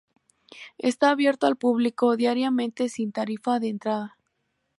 Está 0.79 1.11
abierto 1.11 1.45
al 1.45 1.57
público 1.57 2.15
diariamente 2.17 2.89
sin 2.89 3.11
tarifa 3.11 3.59
de 3.59 3.69
entrada. 3.69 4.17